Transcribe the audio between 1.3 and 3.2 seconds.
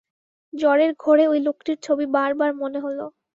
ঐ লোকটির ছবি বারবার মনে হলো।